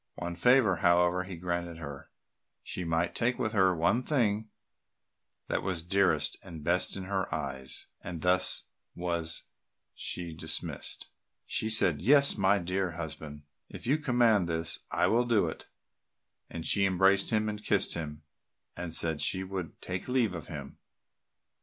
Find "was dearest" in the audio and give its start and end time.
5.61-6.39